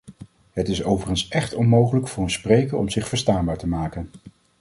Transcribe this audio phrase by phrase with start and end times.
[0.51, 4.09] Het is overigens echt onmogelijk voor een spreker om zich verstaanbaar te maken.